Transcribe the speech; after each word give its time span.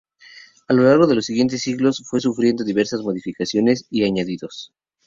A 0.67 0.73
lo 0.73 0.81
largo 0.85 1.05
de 1.05 1.13
los 1.13 1.27
siguientes 1.27 1.61
siglos 1.61 2.01
fue 2.09 2.19
sufriendo 2.19 2.63
diversas 2.63 3.01
modificaciones 3.01 3.85
y 3.91 4.03
añadidos. 4.03 4.73